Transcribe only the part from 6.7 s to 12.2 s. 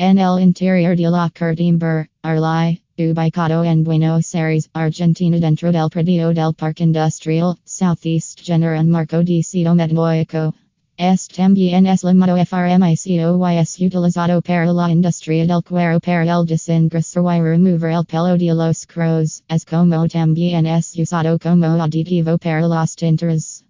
Industrial, Southeast General Marco de Cito Metanoico. Es también es